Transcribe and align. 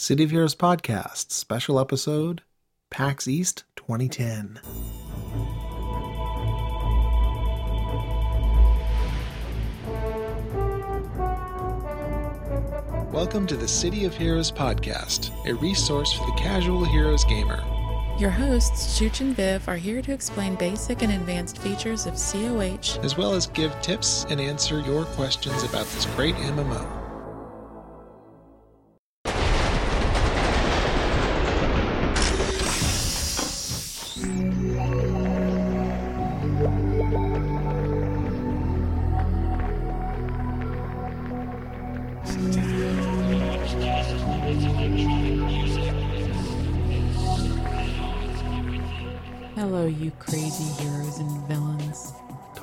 City 0.00 0.22
of 0.22 0.30
Heroes 0.30 0.54
Podcast, 0.54 1.32
special 1.32 1.80
episode, 1.80 2.42
PAX 2.88 3.26
East 3.26 3.64
2010. 3.74 4.60
Welcome 13.12 13.48
to 13.48 13.56
the 13.56 13.66
City 13.66 14.04
of 14.04 14.16
Heroes 14.16 14.52
Podcast, 14.52 15.32
a 15.48 15.54
resource 15.56 16.12
for 16.12 16.26
the 16.26 16.36
casual 16.38 16.84
heroes 16.84 17.24
gamer. 17.24 17.60
Your 18.20 18.30
hosts, 18.30 19.00
Chooch 19.00 19.20
and 19.20 19.34
Viv, 19.34 19.68
are 19.68 19.76
here 19.76 20.00
to 20.00 20.12
explain 20.12 20.54
basic 20.54 21.02
and 21.02 21.10
advanced 21.10 21.58
features 21.58 22.06
of 22.06 22.14
COH, 22.14 23.00
as 23.02 23.16
well 23.16 23.34
as 23.34 23.48
give 23.48 23.74
tips 23.82 24.26
and 24.30 24.40
answer 24.40 24.78
your 24.78 25.06
questions 25.06 25.64
about 25.64 25.86
this 25.86 26.06
great 26.14 26.36
MMO. 26.36 26.97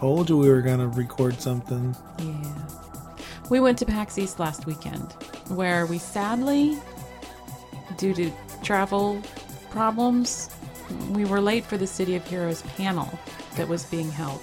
Told 0.06 0.30
you 0.30 0.38
we 0.38 0.50
were 0.50 0.62
going 0.62 0.78
to 0.78 0.88
record 0.90 1.42
something. 1.42 1.96
Yeah. 2.20 2.68
We 3.50 3.60
went 3.60 3.80
to 3.80 3.88
PAX 3.88 4.20
East 4.20 4.40
last 4.40 4.68
weekend, 4.68 5.14
where 5.48 5.88
we 5.88 5.98
sadly, 5.98 6.78
due 7.98 8.14
to 8.14 8.32
travel 8.62 9.20
problems, 9.72 10.56
we 11.10 11.26
were 11.26 11.42
late 11.42 11.66
for 11.66 11.78
the 11.78 11.88
City 11.88 12.16
of 12.16 12.24
Heroes 12.28 12.62
panel 12.78 13.20
that 13.58 13.68
was 13.68 13.86
being 13.86 14.12
held, 14.12 14.42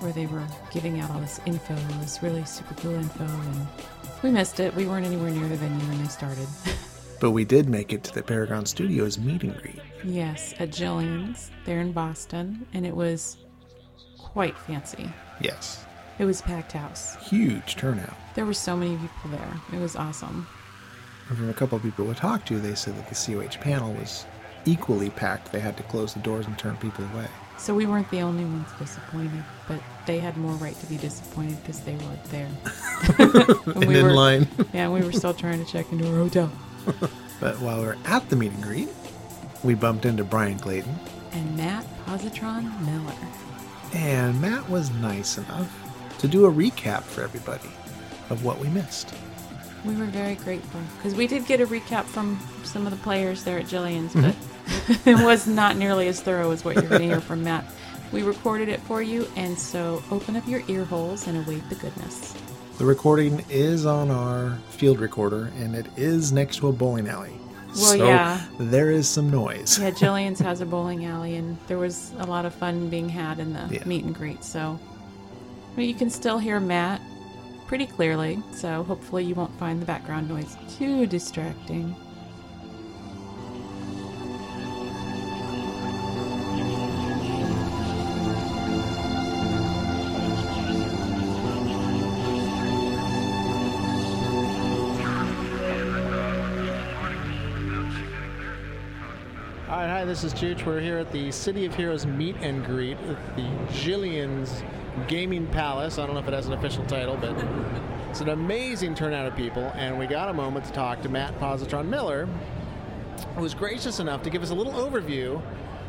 where 0.00 0.12
they 0.12 0.26
were 0.26 0.46
giving 0.70 1.00
out 1.00 1.10
all 1.12 1.20
this 1.20 1.40
info, 1.46 1.74
this 2.00 2.22
really 2.22 2.44
super 2.44 2.74
cool 2.74 2.92
info, 2.92 3.24
and 3.24 3.66
we 4.22 4.30
missed 4.30 4.60
it. 4.60 4.74
We 4.74 4.84
weren't 4.84 5.06
anywhere 5.06 5.30
near 5.30 5.48
the 5.48 5.56
venue 5.56 5.82
when 5.86 6.02
they 6.02 6.08
started. 6.08 6.46
But 7.20 7.30
we 7.30 7.44
did 7.44 7.70
make 7.70 7.92
it 7.92 8.02
to 8.02 8.14
the 8.14 8.22
Paragon 8.22 8.66
Studios 8.66 9.16
meet 9.16 9.44
and 9.44 9.56
greet. 9.56 9.78
yes, 10.02 10.54
at 10.58 10.70
Jillian's, 10.70 11.52
there 11.64 11.80
in 11.80 11.92
Boston, 11.92 12.66
and 12.74 12.84
it 12.84 12.96
was 12.96 13.36
quite 14.32 14.56
fancy. 14.56 15.10
Yes. 15.40 15.84
It 16.18 16.24
was 16.24 16.40
a 16.40 16.44
packed 16.44 16.72
house. 16.72 17.16
Huge 17.28 17.76
turnout. 17.76 18.14
There 18.34 18.46
were 18.46 18.54
so 18.54 18.76
many 18.76 18.96
people 18.96 19.30
there. 19.30 19.54
It 19.72 19.78
was 19.80 19.96
awesome. 19.96 20.46
And 21.28 21.38
from 21.38 21.48
a 21.50 21.54
couple 21.54 21.76
of 21.76 21.82
people 21.82 22.04
we 22.04 22.14
talked 22.14 22.48
to, 22.48 22.58
they 22.58 22.74
said 22.74 22.96
that 22.96 23.08
the 23.08 23.14
COH 23.14 23.60
panel 23.60 23.92
was 23.94 24.24
equally 24.64 25.10
packed. 25.10 25.52
They 25.52 25.60
had 25.60 25.76
to 25.78 25.82
close 25.84 26.14
the 26.14 26.20
doors 26.20 26.46
and 26.46 26.58
turn 26.58 26.76
people 26.76 27.04
away. 27.12 27.26
So 27.58 27.74
we 27.74 27.86
weren't 27.86 28.10
the 28.10 28.20
only 28.20 28.44
ones 28.44 28.68
disappointed, 28.78 29.44
but 29.68 29.80
they 30.06 30.18
had 30.18 30.36
more 30.36 30.54
right 30.54 30.74
to 30.80 30.86
be 30.86 30.96
disappointed 30.96 31.58
because 31.62 31.80
they 31.80 31.94
weren't 31.96 32.24
there. 32.24 32.48
And 33.76 33.86
we 33.86 33.98
in 33.98 34.06
were- 34.06 34.12
line. 34.12 34.48
Yeah, 34.72 34.88
we 34.90 35.02
were 35.02 35.12
still 35.12 35.34
trying 35.34 35.64
to 35.64 35.70
check 35.70 35.90
into 35.92 36.08
our 36.08 36.16
hotel. 36.16 36.50
But 37.40 37.58
while 37.60 37.80
we 37.80 37.86
were 37.86 37.96
at 38.04 38.28
the 38.30 38.36
meet 38.36 38.52
and 38.52 38.62
greet, 38.62 38.88
we 39.64 39.74
bumped 39.74 40.04
into 40.06 40.22
Brian 40.22 40.60
Clayton. 40.60 40.94
And 41.32 41.56
Matt 41.56 41.84
Positron 42.06 42.62
Miller. 42.86 43.16
And 43.92 44.40
Matt 44.40 44.68
was 44.70 44.90
nice 44.90 45.38
enough 45.38 45.70
to 46.18 46.28
do 46.28 46.46
a 46.46 46.52
recap 46.52 47.02
for 47.02 47.22
everybody 47.22 47.68
of 48.30 48.44
what 48.44 48.58
we 48.58 48.68
missed. 48.68 49.12
We 49.84 49.96
were 49.96 50.06
very 50.06 50.36
grateful 50.36 50.80
because 50.96 51.14
we 51.14 51.26
did 51.26 51.46
get 51.46 51.60
a 51.60 51.66
recap 51.66 52.04
from 52.04 52.38
some 52.62 52.86
of 52.86 52.92
the 52.92 52.98
players 52.98 53.44
there 53.44 53.58
at 53.58 53.66
Jillian's, 53.66 54.14
mm-hmm. 54.14 54.30
but 55.02 55.06
it 55.06 55.24
was 55.24 55.46
not 55.46 55.76
nearly 55.76 56.08
as 56.08 56.20
thorough 56.20 56.52
as 56.52 56.64
what 56.64 56.76
you're 56.76 56.84
going 56.84 57.02
to 57.02 57.08
hear 57.08 57.20
from 57.20 57.42
Matt. 57.42 57.64
We 58.12 58.22
recorded 58.22 58.68
it 58.68 58.80
for 58.80 59.02
you, 59.02 59.26
and 59.36 59.58
so 59.58 60.02
open 60.10 60.36
up 60.36 60.46
your 60.46 60.62
ear 60.68 60.84
holes 60.84 61.26
and 61.26 61.44
await 61.44 61.68
the 61.68 61.74
goodness. 61.74 62.34
The 62.78 62.84
recording 62.84 63.44
is 63.48 63.86
on 63.86 64.10
our 64.10 64.58
field 64.70 65.00
recorder, 65.00 65.50
and 65.58 65.74
it 65.74 65.86
is 65.96 66.32
next 66.32 66.56
to 66.58 66.68
a 66.68 66.72
bowling 66.72 67.08
alley. 67.08 67.32
Well, 67.76 67.96
so 67.98 68.06
yeah. 68.06 68.40
there 68.58 68.90
is 68.90 69.08
some 69.08 69.30
noise. 69.30 69.78
Yeah, 69.78 69.90
Jillian's 69.90 70.38
has 70.48 70.60
a 70.60 70.66
bowling 70.66 71.04
alley, 71.06 71.36
and 71.36 71.56
there 71.68 71.78
was 71.78 72.12
a 72.18 72.26
lot 72.26 72.44
of 72.44 72.54
fun 72.54 72.88
being 72.90 73.08
had 73.08 73.38
in 73.38 73.52
the 73.52 73.66
Yeah. 73.70 73.84
meet 73.86 74.04
and 74.04 74.14
greet. 74.14 74.44
So, 74.44 74.78
but 75.74 75.84
you 75.84 75.94
can 75.94 76.10
still 76.10 76.38
hear 76.38 76.60
Matt 76.60 77.00
pretty 77.66 77.86
clearly. 77.86 78.42
So 78.52 78.82
hopefully 78.82 79.24
you 79.24 79.34
won't 79.34 79.56
find 79.58 79.80
the 79.80 79.86
background 79.86 80.28
noise 80.28 80.56
too 80.78 81.06
distracting. 81.06 81.96
Right, 99.72 99.88
hi, 99.88 100.04
this 100.04 100.22
is 100.22 100.34
Chooch. 100.34 100.66
We're 100.66 100.80
here 100.80 100.98
at 100.98 101.10
the 101.12 101.32
City 101.32 101.64
of 101.64 101.74
Heroes 101.74 102.04
meet 102.04 102.36
and 102.42 102.62
greet 102.62 102.98
at 102.98 103.36
the 103.36 103.48
Jillian's 103.72 104.62
Gaming 105.08 105.46
Palace. 105.46 105.98
I 105.98 106.04
don't 106.04 106.14
know 106.14 106.20
if 106.20 106.28
it 106.28 106.34
has 106.34 106.46
an 106.46 106.52
official 106.52 106.84
title, 106.84 107.16
but 107.16 107.34
it's 108.10 108.20
an 108.20 108.28
amazing 108.28 108.94
turnout 108.94 109.26
of 109.26 109.34
people. 109.34 109.72
And 109.74 109.98
we 109.98 110.06
got 110.06 110.28
a 110.28 110.32
moment 110.34 110.66
to 110.66 110.72
talk 110.72 111.00
to 111.00 111.08
Matt 111.08 111.40
Positron 111.40 111.86
Miller, 111.86 112.28
who 113.34 113.40
was 113.40 113.54
gracious 113.54 113.98
enough 113.98 114.22
to 114.24 114.28
give 114.28 114.42
us 114.42 114.50
a 114.50 114.54
little 114.54 114.74
overview 114.74 115.40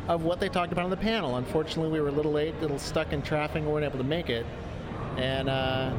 of 0.08 0.24
what 0.24 0.40
they 0.40 0.48
talked 0.48 0.72
about 0.72 0.84
on 0.84 0.90
the 0.90 0.96
panel. 0.96 1.36
Unfortunately, 1.36 1.92
we 1.92 2.00
were 2.00 2.08
a 2.08 2.12
little 2.12 2.32
late, 2.32 2.54
a 2.54 2.60
little 2.60 2.78
stuck 2.78 3.12
in 3.12 3.20
traffic, 3.20 3.56
and 3.56 3.66
weren't 3.66 3.84
able 3.84 3.98
to 3.98 4.04
make 4.04 4.30
it. 4.30 4.46
And 5.18 5.50
uh, 5.50 5.94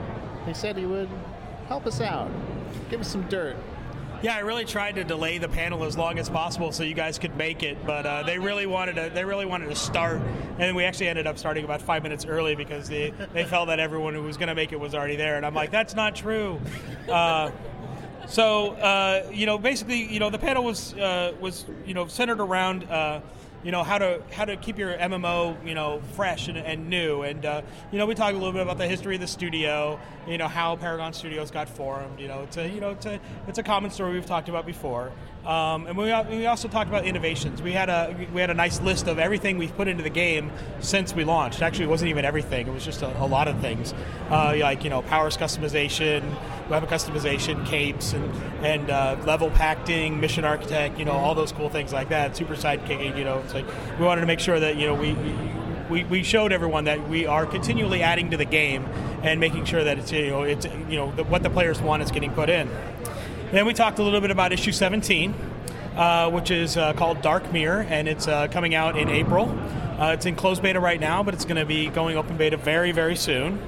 they 0.48 0.54
said 0.54 0.76
he 0.76 0.88
would 0.88 1.10
help 1.68 1.86
us 1.86 2.02
out, 2.02 2.32
give 2.90 3.02
us 3.02 3.08
some 3.08 3.22
dirt. 3.30 3.56
Yeah, 4.26 4.38
I 4.38 4.40
really 4.40 4.66
tried 4.66 4.96
to 4.96 5.04
delay 5.04 5.38
the 5.38 5.48
panel 5.48 5.84
as 5.84 5.96
long 5.96 6.18
as 6.18 6.30
possible 6.30 6.72
so 6.72 6.82
you 6.82 6.96
guys 6.96 7.20
could 7.20 7.38
make 7.38 7.62
it, 7.62 7.86
but 7.86 8.08
uh, 8.08 8.24
they 8.24 8.40
really 8.40 8.66
wanted 8.66 8.96
to. 8.96 9.12
They 9.14 9.24
really 9.24 9.46
wanted 9.46 9.68
to 9.68 9.76
start, 9.76 10.20
and 10.58 10.76
we 10.76 10.84
actually 10.84 11.10
ended 11.10 11.28
up 11.28 11.38
starting 11.38 11.64
about 11.64 11.80
five 11.80 12.02
minutes 12.02 12.26
early 12.26 12.56
because 12.56 12.90
they 12.90 13.14
they 13.34 13.44
felt 13.44 13.68
that 13.68 13.80
everyone 13.80 14.16
who 14.16 14.24
was 14.24 14.36
going 14.36 14.48
to 14.48 14.56
make 14.56 14.72
it 14.72 14.80
was 14.80 14.96
already 14.96 15.16
there, 15.16 15.38
and 15.38 15.46
I'm 15.46 15.54
like, 15.54 15.70
that's 15.70 15.94
not 15.94 16.16
true. 16.16 16.60
Uh, 17.08 17.52
so 18.28 18.72
uh, 18.72 19.30
you 19.32 19.46
know, 19.46 19.60
basically, 19.60 20.12
you 20.12 20.20
know, 20.20 20.32
the 20.32 20.40
panel 20.40 20.64
was 20.64 20.96
uh, 20.96 21.34
was 21.40 21.66
you 21.86 21.94
know 21.94 22.08
centered 22.08 22.40
around. 22.40 22.84
You 23.66 23.72
know 23.72 23.84
how 23.84 23.98
to 23.98 24.22
how 24.32 24.46
to 24.46 24.58
keep 24.58 24.78
your 24.78 24.96
MMO 24.96 25.68
you 25.68 25.74
know 25.74 26.00
fresh 26.14 26.48
and, 26.48 26.56
and 26.56 26.88
new. 26.88 27.24
And 27.24 27.44
uh, 27.44 27.64
you 27.92 27.98
know 27.98 28.06
we 28.06 28.14
talked 28.14 28.36
a 28.36 28.38
little 28.38 28.54
bit 28.54 28.62
about 28.62 28.78
the 28.78 28.88
history 28.88 29.16
of 29.16 29.22
the 29.22 29.28
studio 29.28 30.00
you 30.28 30.38
know 30.38 30.48
how 30.48 30.76
Paragon 30.76 31.14
Studios 31.14 31.50
got 31.50 31.68
formed 31.68 32.20
you 32.20 32.28
know 32.28 32.44
it's 32.44 32.58
a 32.58 32.70
you 32.70 32.80
know 32.80 32.92
it's 32.92 33.08
a 33.08 33.20
it's 33.48 33.58
a 33.58 33.64
common 33.64 33.90
story 33.90 34.14
we've 34.14 34.26
talked 34.26 34.50
about 34.50 34.68
before. 34.68 35.12
Um, 35.48 35.86
and 35.86 35.96
we, 35.98 36.06
we 36.30 36.46
also 36.48 36.68
talked 36.68 36.90
about 36.90 37.06
innovations. 37.06 37.62
We 37.62 37.72
had 37.72 37.90
a 37.90 38.16
we 38.32 38.40
had 38.40 38.52
a 38.52 38.54
nice 38.54 38.80
list 38.82 39.08
of 39.08 39.18
everything 39.18 39.58
we've 39.58 39.76
put 39.76 39.88
into 39.88 40.04
the 40.04 40.12
game 40.12 40.52
since 40.80 41.16
we 41.16 41.24
launched. 41.24 41.64
Actually 41.64 41.86
it 41.86 41.90
wasn't 41.90 42.10
even 42.10 42.24
everything. 42.24 42.68
It 42.68 42.74
was 42.74 42.86
just 42.86 43.02
a, 43.02 43.20
a 43.20 43.26
lot 43.26 43.48
of 43.48 43.60
things. 43.62 43.96
Uh, 44.30 44.56
like 44.60 44.84
you 44.84 44.92
know 44.92 45.02
powers 45.02 45.38
customization 45.38 46.24
weapon 46.70 46.90
customization 46.90 47.66
capes 47.66 48.14
and 48.14 48.24
and 48.66 48.90
uh, 48.90 49.16
level 49.26 49.50
pacting 49.52 50.20
mission 50.20 50.44
architect 50.44 50.98
you 50.98 51.06
know 51.06 51.12
all 51.12 51.36
those 51.36 51.52
cool 51.52 51.70
things 51.70 51.94
like 51.94 52.10
that 52.10 52.36
super 52.36 52.56
sidekick 52.56 53.16
you 53.18 53.24
know 53.24 53.40
it's 53.40 53.54
like 53.54 53.66
we 54.00 54.06
wanted 54.06 54.22
to 54.22 54.28
make 54.28 54.40
sure 54.40 54.60
that 54.60 54.76
you 54.76 54.88
know 54.88 54.96
we 54.96 55.14
we, 55.90 56.04
we 56.06 56.24
showed 56.24 56.52
everyone 56.52 56.86
that 56.86 57.08
we 57.08 57.26
are 57.28 57.46
continually 57.46 58.02
adding 58.02 58.32
to 58.32 58.38
the 58.38 58.46
game 58.46 58.86
and 59.24 59.40
making 59.40 59.66
sure 59.66 59.84
that 59.84 59.98
it's 59.98 60.12
you 60.12 60.30
know 60.30 60.44
it's 60.44 60.66
you 60.66 60.98
know 60.98 61.12
the, 61.12 61.24
what 61.24 61.44
the 61.44 61.50
players 61.50 61.82
want 61.82 62.02
is 62.02 62.12
getting 62.12 62.32
put 62.32 62.50
in. 62.50 62.70
Then 63.52 63.66
we 63.66 63.74
talked 63.74 64.00
a 64.00 64.04
little 64.04 64.22
bit 64.22 64.32
about 64.32 64.52
issue 64.52 64.72
17, 64.72 65.34
uh, 65.96 66.30
which 66.32 66.52
is 66.52 66.78
uh, 66.78 66.94
called 66.94 67.22
Dark 67.22 67.54
Mirror, 67.54 67.86
and 67.90 68.08
it's 68.08 68.28
uh, 68.28 68.48
coming 68.48 68.74
out 68.74 68.98
in 68.98 69.08
April. 69.10 69.48
Uh, 70.00 70.12
it's 70.14 70.26
in 70.26 70.36
closed 70.36 70.62
beta 70.62 70.80
right 70.80 71.00
now, 71.00 71.24
but 71.24 71.34
it's 71.34 71.46
going 71.46 71.56
to 71.56 71.66
be 71.66 71.88
going 71.88 72.18
open 72.18 72.38
beta 72.38 72.58
very 72.58 72.92
very 72.92 73.16
soon. 73.16 73.62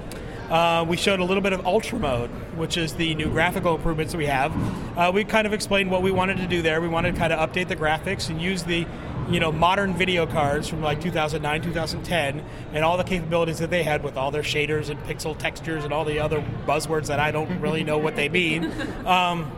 Uh, 0.50 0.86
we 0.88 0.96
showed 0.96 1.20
a 1.20 1.24
little 1.24 1.42
bit 1.44 1.52
of 1.54 1.66
Ultra 1.66 2.00
Mode, 2.00 2.30
which 2.56 2.78
is 2.78 2.94
the 2.96 3.14
new 3.16 3.30
graphical 3.30 3.76
improvements 3.76 4.14
that 4.14 4.18
we 4.18 4.28
have. 4.28 4.54
Uh, 4.98 5.12
we 5.14 5.24
kind 5.24 5.46
of 5.46 5.54
explained 5.54 5.92
what 5.92 6.02
we 6.02 6.12
wanted 6.12 6.38
to 6.38 6.48
do 6.48 6.62
there. 6.62 6.80
We 6.80 6.88
wanted 6.88 7.14
to 7.14 7.20
kind 7.20 7.34
of 7.34 7.50
update 7.50 7.68
the 7.68 7.76
graphics 7.76 8.30
and 8.30 8.42
use 8.42 8.64
the, 8.64 8.86
you 9.30 9.42
know, 9.42 9.52
modern 9.52 9.94
video 9.94 10.26
cards 10.26 10.70
from 10.70 10.82
like 10.82 11.02
2009, 11.02 11.62
2010, 11.62 12.44
and 12.74 12.86
all 12.86 12.96
the 12.98 13.04
capabilities 13.04 13.60
that 13.60 13.70
they 13.70 13.84
had 13.84 14.04
with 14.04 14.16
all 14.16 14.32
their 14.32 14.42
shaders 14.42 14.90
and 14.90 14.98
pixel 15.04 15.38
textures 15.38 15.84
and 15.84 15.92
all 15.94 16.06
the 16.06 16.20
other 16.20 16.42
buzzwords 16.66 17.08
that 17.08 17.20
I 17.20 17.32
don't 17.32 17.60
really 17.60 17.84
know 17.84 17.98
what 17.98 18.16
they 18.16 18.30
mean. 18.30 18.72
Um, 19.06 19.52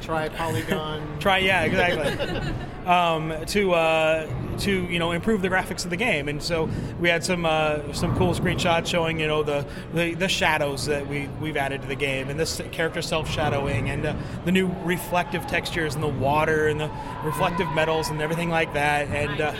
Try 0.00 0.28
Polygon. 0.28 1.18
try, 1.18 1.38
yeah, 1.38 1.62
exactly. 1.64 2.52
um, 2.86 3.34
to 3.46 3.72
uh, 3.72 4.28
to 4.60 4.84
you 4.86 4.98
know 4.98 5.12
improve 5.12 5.42
the 5.42 5.48
graphics 5.48 5.84
of 5.84 5.90
the 5.90 5.96
game. 5.96 6.28
And 6.28 6.42
so 6.42 6.68
we 7.00 7.08
had 7.08 7.24
some 7.24 7.46
uh, 7.46 7.92
some 7.92 8.16
cool 8.16 8.34
screenshots 8.34 8.86
showing 8.86 9.20
you 9.20 9.26
know 9.26 9.42
the, 9.42 9.66
the, 9.94 10.14
the 10.14 10.28
shadows 10.28 10.86
that 10.86 11.06
we 11.06 11.28
we've 11.40 11.56
added 11.56 11.82
to 11.82 11.88
the 11.88 11.94
game, 11.94 12.28
and 12.28 12.38
this 12.38 12.60
character 12.72 13.02
self 13.02 13.30
shadowing, 13.30 13.90
and 13.90 14.06
uh, 14.06 14.14
the 14.44 14.52
new 14.52 14.68
reflective 14.84 15.46
textures 15.46 15.94
and 15.94 16.02
the 16.02 16.08
water 16.08 16.68
and 16.68 16.80
the 16.80 16.90
reflective 17.24 17.70
metals 17.72 18.08
and 18.08 18.20
everything 18.20 18.50
like 18.50 18.72
that, 18.74 19.08
and. 19.08 19.40
Uh, 19.40 19.54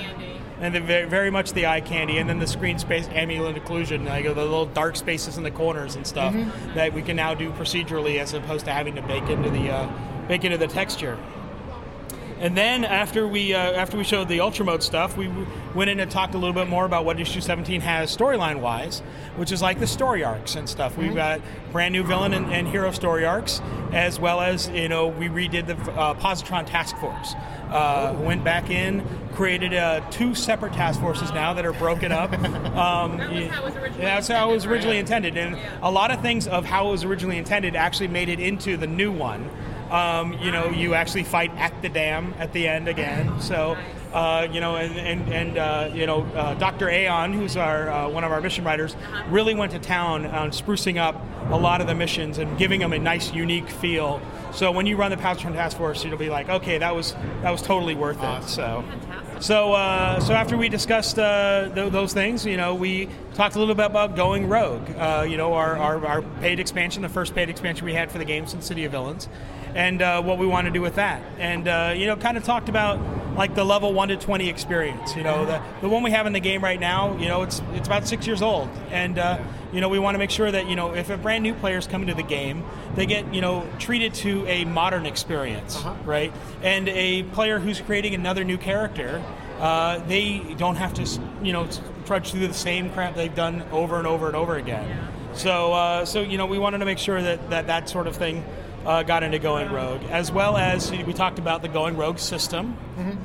and 0.61 0.75
the, 0.75 0.81
very, 0.81 1.09
very 1.09 1.31
much 1.31 1.53
the 1.53 1.67
eye 1.67 1.81
candy, 1.81 2.19
and 2.19 2.29
then 2.29 2.41
the 2.41 2.47
screen 2.47 2.81
space 2.81 3.09
ambient 3.13 3.57
occlusion, 3.57 4.05
like 4.07 4.25
the 4.25 4.35
little 4.35 4.67
dark 4.67 4.97
spaces 4.97 5.37
in 5.37 5.45
the 5.45 5.53
corners 5.53 5.95
and 5.95 6.05
stuff 6.05 6.35
that 6.75 6.93
we 6.93 7.01
can 7.01 7.15
now 7.15 7.33
do 7.33 7.53
procedurally 7.53 8.19
as 8.19 8.35
opposed 8.35 8.65
to 8.65 8.73
having 8.73 8.97
to 8.97 9.03
bake 9.03 9.29
into 9.29 9.51
the 9.51 9.71
uh, 9.71 9.89
bake 10.27 10.45
into 10.45 10.59
the 10.59 10.67
texture. 10.67 11.17
And 12.41 12.57
then 12.57 12.85
after 12.85 13.27
we 13.27 13.53
uh, 13.53 13.59
after 13.73 13.97
we 13.97 14.05
showed 14.05 14.29
the 14.29 14.41
ultra 14.41 14.65
mode 14.65 14.83
stuff, 14.83 15.17
we 15.17 15.27
w- 15.27 15.47
went 15.75 15.91
in 15.91 15.99
and 15.99 16.09
talked 16.11 16.35
a 16.35 16.39
little 16.39 16.55
bit 16.55 16.69
more 16.69 16.85
about 16.85 17.05
what 17.05 17.19
issue 17.19 17.41
17 17.41 17.81
has 17.81 18.17
storyline 18.17 18.61
wise, 18.61 19.01
which 19.37 19.51
is 19.51 19.61
like 19.61 19.81
the 19.81 19.87
story 19.89 20.23
arcs 20.23 20.55
and 20.55 20.69
stuff. 20.69 20.97
We've 20.97 21.15
got 21.15 21.41
brand 21.73 21.93
new 21.93 22.05
villain 22.05 22.33
and, 22.35 22.47
and 22.53 22.69
hero 22.69 22.93
story 22.93 23.25
arcs, 23.25 23.61
as 23.93 24.21
well 24.21 24.41
as 24.41 24.69
you 24.69 24.89
know 24.89 25.09
we 25.09 25.29
redid 25.29 25.67
the 25.67 25.75
uh, 25.93 26.15
Positron 26.15 26.65
Task 26.67 26.97
Force. 26.99 27.35
Uh, 27.71 28.17
went 28.21 28.43
back 28.45 28.71
in, 28.71 29.05
created 29.35 29.75
uh, 29.75 30.01
two 30.11 30.35
separate 30.35 30.73
task 30.73 31.01
forces 31.01 31.31
now 31.33 31.53
that 31.53 31.67
are 31.67 31.73
broken 31.75 32.13
up. 32.13 32.33
Um, 32.79 33.19
That 33.19 33.29
was 33.33 33.49
how 33.49 33.61
it 33.63 33.65
was 33.65 33.75
originally 33.77 34.05
that's 34.05 34.29
how 34.29 34.51
it 34.51 34.55
was 34.55 34.63
intended, 34.65 34.71
originally 34.71 34.99
intended, 34.99 35.37
and 35.37 35.57
Yeah. 35.57 35.79
a 35.83 35.91
lot 35.91 36.11
of 36.13 36.21
things 36.23 36.47
of 36.47 36.65
how 36.65 36.89
it 36.89 36.91
was 36.93 37.05
originally 37.05 37.37
intended 37.39 37.75
actually 37.75 38.07
made 38.09 38.29
it 38.29 38.39
into 38.39 38.77
the 38.77 38.87
new 38.87 39.11
one. 39.11 39.51
Um, 39.91 40.35
you 40.35 40.53
know, 40.53 40.69
you 40.69 40.95
actually 40.95 41.25
fight 41.25 41.51
at 41.57 41.81
the 41.81 41.89
dam 41.89 42.35
at 42.39 42.53
the 42.53 42.69
end 42.69 42.89
again. 42.89 43.41
So, 43.41 43.77
uh, 44.13 44.47
you 44.51 44.61
know, 44.61 44.77
and 44.77 44.97
and, 44.99 45.33
and 45.33 45.59
uh, 45.59 45.91
you 45.95 46.07
know, 46.07 46.23
uh, 46.35 46.55
Dr. 46.55 46.91
Aeon, 46.91 47.33
who's 47.33 47.57
our 47.57 47.89
uh, 47.89 48.09
one 48.09 48.25
of 48.25 48.33
our 48.33 48.41
mission 48.41 48.65
writers, 48.65 48.97
really 49.29 49.55
went 49.55 49.73
to 49.73 49.79
town 49.79 50.27
on 50.27 50.51
sprucing 50.51 50.99
up 50.99 51.23
a 51.51 51.57
lot 51.57 51.81
of 51.81 51.87
the 51.87 51.95
missions 51.95 52.39
and 52.39 52.59
giving 52.59 52.81
them 52.81 52.93
a 52.93 52.99
nice, 52.99 53.33
unique 53.33 53.69
feel. 53.69 54.21
So 54.53 54.73
when 54.73 54.87
you 54.87 54.97
run 54.97 55.11
the 55.11 55.17
Positron 55.17 55.55
Task 55.55 55.77
Force, 55.77 56.05
it'll 56.05 56.19
be 56.19 56.31
like, 56.31 56.49
okay, 56.49 56.79
that 56.79 56.95
was 56.95 57.15
that 57.43 57.51
was 57.51 57.63
totally 57.63 57.95
worth 57.95 58.23
it. 58.23 58.45
So. 58.45 58.85
So, 59.41 59.73
uh, 59.73 60.19
so 60.19 60.35
after 60.35 60.57
we 60.57 60.69
discussed 60.69 61.17
uh, 61.17 61.71
th- 61.73 61.93
those 61.93 62.13
things, 62.13 62.45
you 62.45 62.57
know, 62.57 62.75
we 62.75 63.09
talked 63.35 63.55
a 63.55 63.61
little 63.61 63.77
bit 63.77 63.87
about 63.87 64.17
going 64.17 64.49
rogue. 64.49 64.83
Uh, 64.97 65.25
you 65.29 65.37
know, 65.37 65.55
our, 65.55 65.77
our, 65.77 66.05
our 66.05 66.23
paid 66.41 66.59
expansion, 66.59 67.03
the 67.03 67.09
first 67.09 67.37
paid 67.37 67.49
expansion 67.49 67.85
we 67.85 67.95
had 67.95 68.11
for 68.11 68.19
the 68.19 68.25
game 68.25 68.49
since 68.49 68.67
City 68.67 68.85
of 68.85 68.91
Villains, 68.91 69.29
and 69.75 70.03
uh, 70.03 70.23
what 70.23 70.39
we 70.39 70.47
want 70.47 70.67
to 70.67 70.73
do 70.73 70.81
with 70.81 70.97
that. 70.97 71.23
And 71.39 71.69
uh, 71.69 71.95
you 71.97 72.07
know, 72.07 72.17
kind 72.17 72.37
of 72.37 72.45
talked 72.45 72.69
about 72.69 73.01
like 73.37 73.55
the 73.55 73.65
level 73.65 73.93
one 73.93 74.09
to 74.09 74.17
twenty 74.17 74.49
experience. 74.49 75.15
You 75.17 75.23
know, 75.23 75.45
the 75.47 75.63
the 75.81 75.89
one 75.89 76.03
we 76.03 76.11
have 76.11 76.27
in 76.27 76.33
the 76.33 76.41
game 76.41 76.63
right 76.63 76.81
now. 76.81 77.17
You 77.19 77.29
know, 77.29 77.43
it's 77.43 77.63
it's 77.73 77.87
about 77.87 78.07
six 78.07 78.27
years 78.27 78.43
old, 78.43 78.69
and 78.91 79.19
uh, 79.19 79.39
you 79.73 79.81
know, 79.81 79.89
we 79.89 79.99
want 79.99 80.15
to 80.15 80.19
make 80.19 80.31
sure 80.31 80.51
that 80.51 80.69
you 80.69 80.77
know 80.77 80.95
if 80.95 81.11
a 81.11 81.17
brand 81.17 81.43
new 81.43 81.55
player 81.55 81.79
is 81.79 81.87
coming 81.87 82.09
to 82.09 82.15
the 82.15 82.23
game, 82.23 82.65
they 82.95 83.07
get 83.07 83.33
you 83.35 83.41
know 83.41 83.67
treated 83.79 84.15
to 84.15 84.47
a 84.47 84.65
modern 84.65 85.07
experience, 85.07 85.83
right? 86.05 86.33
And 86.63 86.89
a 86.89 87.23
player 87.25 87.59
who's 87.59 87.81
creating 87.81 88.15
another 88.15 88.45
new 88.45 88.59
character 88.59 89.23
uh, 89.59 89.99
they 90.07 90.39
don't 90.57 90.77
have 90.77 90.95
to, 90.95 91.21
you 91.43 91.53
know, 91.53 91.69
trudge 92.07 92.31
through 92.31 92.47
the 92.47 92.55
same 92.55 92.91
crap 92.91 93.15
they've 93.17 93.35
done 93.35 93.63
over 93.73 93.99
and 93.99 94.07
over 94.07 94.29
and 94.29 94.37
over 94.37 94.57
again. 94.57 95.09
So, 95.35 95.73
uh, 95.73 96.05
so 96.05 96.21
you 96.21 96.39
know, 96.39 96.47
we 96.47 96.59
wanted 96.59 96.79
to 96.79 96.85
make 96.85 96.99
sure 96.99 97.21
that 97.21 97.51
that, 97.51 97.67
that 97.67 97.89
sort 97.89 98.07
of 98.07 98.17
thing 98.17 98.45
uh, 98.89 99.03
got 99.03 99.23
into 99.23 99.39
Going 99.39 99.71
Rogue, 99.71 100.03
as 100.11 100.33
well 100.33 100.57
as 100.57 100.91
we 100.91 101.13
talked 101.13 101.39
about 101.39 101.61
the 101.63 101.69
Going 101.69 101.97
Rogue 101.97 102.19
system 102.19 102.77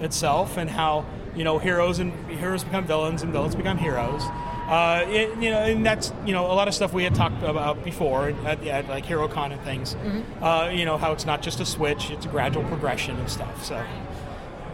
itself 0.02 0.58
and 0.58 0.70
how 0.70 1.06
you 1.36 1.44
know 1.44 1.58
heroes 1.58 1.98
and 2.00 2.12
heroes 2.30 2.64
become 2.64 2.86
villains 2.86 3.24
and 3.24 3.32
villains 3.32 3.56
become 3.56 3.78
heroes. 3.78 4.22
Uh, 4.68 5.04
it, 5.08 5.30
you 5.42 5.50
know, 5.50 5.60
and 5.60 5.86
that's 5.86 6.12
you 6.26 6.34
know 6.34 6.46
a 6.46 6.54
lot 6.54 6.68
of 6.68 6.74
stuff 6.74 6.94
we 6.94 7.04
had 7.04 7.16
talked 7.16 7.42
about 7.44 7.84
before 7.84 8.30
at, 8.46 8.62
at 8.68 8.88
like 8.90 9.06
HeroCon 9.06 9.52
and 9.54 9.62
things. 9.62 9.96
Uh, 10.42 10.70
you 10.72 10.86
know 10.86 10.98
how 10.98 11.14
it's 11.14 11.26
not 11.26 11.42
just 11.42 11.60
a 11.62 11.66
switch; 11.66 12.12
it's 12.12 12.26
a 12.26 12.30
gradual 12.30 12.64
progression 12.66 13.18
and 13.18 13.30
stuff. 13.30 13.64
So. 13.66 13.84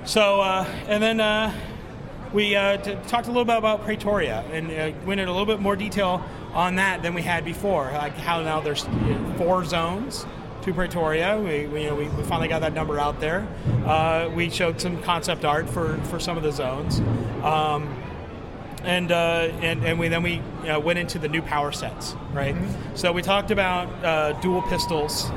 So, 0.05 0.39
uh, 0.41 0.65
and 0.87 1.03
then 1.03 1.19
uh, 1.19 1.53
we 2.33 2.55
uh, 2.55 2.77
t- 2.77 2.95
talked 3.07 3.27
a 3.27 3.31
little 3.31 3.45
bit 3.45 3.57
about 3.57 3.83
Praetoria 3.85 4.43
and 4.51 4.71
uh, 4.71 4.97
went 5.05 5.19
into 5.19 5.31
a 5.31 5.35
little 5.35 5.45
bit 5.45 5.59
more 5.59 5.75
detail 5.75 6.23
on 6.53 6.75
that 6.75 7.03
than 7.03 7.13
we 7.13 7.21
had 7.21 7.43
before. 7.45 7.91
Like 7.91 8.13
how 8.15 8.41
now 8.41 8.59
there's 8.61 8.87
four 9.37 9.65
zones 9.65 10.25
to 10.69 10.79
Praetoria. 10.79 11.43
We, 11.43 11.67
we, 11.67 11.83
you 11.83 11.89
know, 11.89 11.95
we, 11.95 12.07
we 12.09 12.23
finally 12.23 12.47
got 12.47 12.59
that 12.59 12.73
number 12.73 12.99
out 12.99 13.19
there. 13.19 13.47
Uh, 13.85 14.29
we 14.33 14.49
showed 14.49 14.79
some 14.79 15.01
concept 15.01 15.45
art 15.45 15.69
for, 15.69 15.97
for 16.05 16.19
some 16.19 16.37
of 16.37 16.43
the 16.43 16.51
zones. 16.51 16.99
Um, 17.43 18.01
and, 18.83 19.11
uh, 19.11 19.49
and 19.61 19.83
and 19.83 19.99
we 19.99 20.07
then 20.07 20.23
we 20.23 20.39
uh, 20.69 20.79
went 20.79 20.99
into 20.99 21.19
the 21.19 21.27
new 21.27 21.41
power 21.41 21.73
sets, 21.73 22.15
right? 22.31 22.55
So 22.95 23.11
we 23.11 23.21
talked 23.21 23.51
about 23.51 23.87
uh, 24.05 24.39
dual 24.39 24.61
pistols 24.61 25.29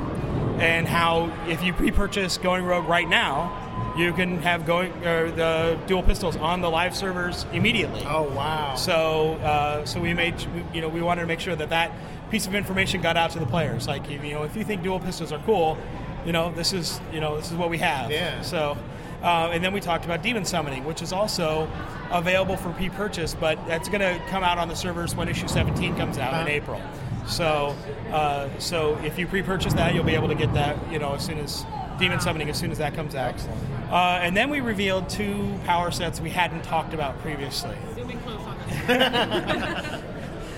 and 0.59 0.87
how 0.87 1.29
if 1.49 1.61
you 1.61 1.73
pre-purchase 1.73 2.37
Going 2.37 2.63
Rogue 2.63 2.87
right 2.87 3.07
now, 3.07 3.93
you 3.97 4.13
can 4.13 4.37
have 4.43 4.65
going 4.65 4.93
or 5.05 5.29
the 5.29 5.77
dual 5.87 6.03
pistols 6.03 6.37
on 6.37 6.61
the 6.61 6.69
live 6.69 6.95
servers 6.95 7.45
immediately. 7.51 8.05
Oh 8.07 8.23
wow! 8.23 8.75
So, 8.75 9.33
uh, 9.33 9.83
so 9.83 9.99
we 9.99 10.13
made, 10.13 10.35
you 10.73 10.79
know, 10.79 10.87
we 10.87 11.01
wanted 11.01 11.21
to 11.21 11.27
make 11.27 11.41
sure 11.41 11.55
that 11.57 11.69
that 11.69 11.91
piece 12.33 12.47
of 12.47 12.55
information 12.55 12.99
got 12.99 13.15
out 13.15 13.29
to 13.29 13.37
the 13.39 13.45
players. 13.45 13.87
Like, 13.87 14.09
you 14.09 14.17
know, 14.17 14.41
if 14.41 14.55
you 14.55 14.63
think 14.63 14.81
dual 14.81 14.99
pistols 14.99 15.31
are 15.31 15.37
cool, 15.45 15.77
you 16.25 16.31
know, 16.31 16.51
this 16.51 16.73
is, 16.73 16.99
you 17.13 17.19
know, 17.19 17.35
this 17.37 17.51
is 17.51 17.57
what 17.57 17.69
we 17.69 17.77
have. 17.77 18.09
Yeah. 18.09 18.41
So, 18.41 18.75
uh, 19.21 19.51
and 19.53 19.63
then 19.63 19.71
we 19.71 19.79
talked 19.79 20.03
about 20.03 20.23
demon 20.23 20.43
summoning, 20.43 20.83
which 20.83 21.03
is 21.03 21.13
also 21.13 21.69
available 22.11 22.57
for 22.57 22.71
pre-purchase, 22.71 23.35
but 23.35 23.63
that's 23.67 23.87
going 23.87 24.01
to 24.01 24.19
come 24.29 24.43
out 24.43 24.57
on 24.57 24.67
the 24.67 24.75
servers 24.75 25.15
when 25.15 25.29
issue 25.29 25.47
17 25.47 25.95
comes 25.95 26.17
out 26.17 26.33
in 26.33 26.39
Uh-huh. 26.39 26.47
April. 26.49 26.81
So, 27.27 27.75
uh, 28.11 28.49
so 28.57 28.97
if 29.03 29.19
you 29.19 29.27
pre-purchase 29.27 29.73
that, 29.75 29.93
you'll 29.93 30.03
be 30.03 30.15
able 30.15 30.27
to 30.29 30.35
get 30.35 30.51
that, 30.55 30.75
you 30.91 30.97
know, 30.97 31.13
as 31.13 31.23
soon 31.23 31.37
as 31.37 31.63
demon 31.99 32.19
summoning, 32.19 32.49
as 32.49 32.57
soon 32.57 32.71
as 32.71 32.79
that 32.79 32.95
comes 32.95 33.13
out. 33.13 33.35
Excellent. 33.35 33.61
Uh, 33.91 34.19
and 34.23 34.35
then 34.35 34.49
we 34.49 34.59
revealed 34.59 35.07
two 35.07 35.53
power 35.65 35.91
sets 35.91 36.19
we 36.19 36.31
hadn't 36.31 36.63
talked 36.63 36.95
about 36.95 37.19
previously. 37.19 37.75
Zooming 37.95 38.19
close 38.21 38.41
on 38.41 38.57
this. 38.87 40.03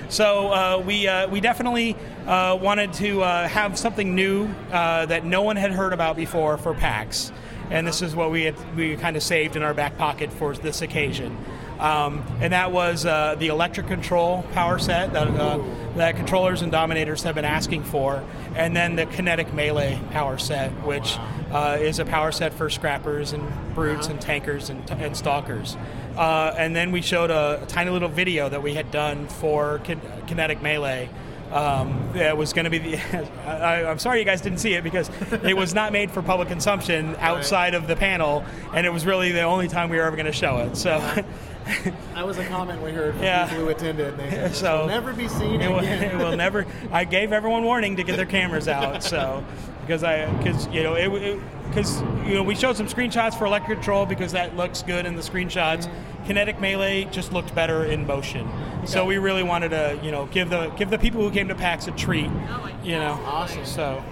So 0.09 0.51
uh, 0.51 0.83
we 0.85 1.07
uh, 1.07 1.27
we 1.29 1.41
definitely 1.41 1.95
uh, 2.27 2.57
wanted 2.61 2.93
to 2.93 3.23
uh, 3.23 3.47
have 3.47 3.77
something 3.77 4.13
new 4.13 4.47
uh, 4.71 5.07
that 5.07 5.25
no 5.25 5.41
one 5.41 5.55
had 5.55 5.71
heard 5.71 5.93
about 5.93 6.15
before 6.15 6.57
for 6.57 6.73
PAX, 6.75 7.31
and 7.71 7.87
this 7.87 8.01
is 8.01 8.15
what 8.15 8.29
we 8.29 8.43
had 8.43 8.75
we 8.75 8.95
kind 8.97 9.17
of 9.17 9.23
saved 9.23 9.55
in 9.55 9.63
our 9.63 9.73
back 9.73 9.97
pocket 9.97 10.31
for 10.31 10.53
this 10.53 10.81
occasion. 10.81 11.35
Um, 11.79 12.23
and 12.39 12.53
that 12.53 12.71
was 12.71 13.05
uh, 13.05 13.35
the 13.37 13.47
electric 13.47 13.87
control 13.87 14.43
power 14.53 14.79
set 14.79 15.11
that, 15.11 15.27
that 15.97 16.15
controllers 16.15 16.61
and 16.61 16.71
dominators 16.71 17.23
have 17.23 17.35
been 17.35 17.43
asking 17.43 17.83
for, 17.83 18.23
and 18.55 18.73
then 18.73 18.95
the 18.95 19.05
kinetic 19.07 19.53
melee 19.53 19.99
power 20.11 20.37
set, 20.37 20.71
which 20.85 21.17
is 21.81 21.99
a 21.99 22.05
power 22.05 22.31
set 22.31 22.53
for 22.53 22.69
scrappers 22.69 23.33
and 23.33 23.43
brutes 23.75 24.07
and 24.07 24.21
tankers 24.21 24.69
and, 24.69 24.89
and 24.89 25.17
stalkers. 25.17 25.75
Uh, 26.17 26.53
and 26.57 26.75
then 26.75 26.91
we 26.91 27.01
showed 27.01 27.29
a, 27.31 27.61
a 27.63 27.65
tiny 27.65 27.91
little 27.91 28.09
video 28.09 28.47
that 28.49 28.61
we 28.63 28.73
had 28.73 28.89
done 28.91 29.27
for 29.27 29.79
kin- 29.79 30.01
kinetic 30.27 30.61
melee. 30.61 31.09
Um, 31.51 32.09
that 32.13 32.37
was 32.37 32.53
going 32.53 32.65
to 32.65 32.71
be 32.71 32.79
the. 32.79 32.97
I, 33.47 33.85
I'm 33.89 33.99
sorry 33.99 34.19
you 34.19 34.25
guys 34.25 34.41
didn't 34.41 34.57
see 34.57 34.73
it 34.73 34.83
because 34.83 35.09
it 35.43 35.55
was 35.55 35.73
not 35.73 35.91
made 35.93 36.09
for 36.11 36.21
public 36.21 36.47
consumption 36.47 37.15
outside 37.19 37.75
of 37.75 37.87
the 37.87 37.95
panel, 37.95 38.43
and 38.73 38.85
it 38.85 38.89
was 38.89 39.05
really 39.05 39.31
the 39.31 39.43
only 39.43 39.67
time 39.67 39.89
we 39.89 39.97
were 39.97 40.03
ever 40.03 40.15
going 40.15 40.25
to 40.25 40.31
show 40.33 40.57
it. 40.59 40.75
So. 40.75 40.99
That 42.13 42.25
was 42.27 42.37
a 42.37 42.45
comment 42.45 42.79
we 42.83 42.91
heard 42.91 43.15
from 43.15 43.23
Yeah. 43.23 43.47
people 43.47 43.65
who 43.65 43.69
attended. 43.71 44.07
and 44.13 44.19
They 44.19 44.29
said, 44.29 44.51
"This 44.51 44.59
So- 44.59 44.81
will 44.81 44.87
never 44.87 45.13
be 45.13 45.27
seen 45.27 45.61
it 45.61 45.69
will, 45.69 45.79
again. 45.79 46.03
it 46.11 46.17
will 46.17 46.35
never. 46.37 46.65
I 46.91 47.05
gave 47.05 47.31
everyone 47.31 47.63
warning 47.63 47.95
to 47.95 48.03
get 48.03 48.17
their 48.17 48.25
cameras 48.27 48.67
out. 48.67 49.03
So 49.03 49.43
because 49.81 50.03
I 50.03 50.31
because 50.37 50.67
you 50.67 50.83
know 50.83 50.93
it 50.95 51.39
because 51.67 52.01
you 52.27 52.35
know 52.35 52.43
we 52.43 52.55
showed 52.55 52.77
some 52.77 52.87
screenshots 52.87 53.37
for 53.37 53.45
electric 53.45 53.77
control 53.79 54.05
because 54.05 54.31
that 54.31 54.55
looks 54.55 54.81
good 54.83 55.05
in 55.05 55.15
the 55.15 55.21
screenshots. 55.21 55.89
Kinetic 56.25 56.59
melee 56.59 57.05
just 57.05 57.33
looked 57.33 57.53
better 57.53 57.85
in 57.85 58.07
motion. 58.07 58.49
So 58.85 59.05
we 59.05 59.17
really 59.17 59.43
wanted 59.43 59.69
to 59.69 59.99
you 60.03 60.11
know 60.11 60.25
give 60.27 60.49
the 60.49 60.69
give 60.71 60.89
the 60.89 60.97
people 60.97 61.21
who 61.21 61.31
came 61.31 61.47
to 61.49 61.55
PAX 61.55 61.87
a 61.87 61.91
treat. 61.91 62.29
my 62.31 62.73
You 62.83 62.93
know. 62.99 63.19
Awesome. 63.25 63.65
So 63.65 64.03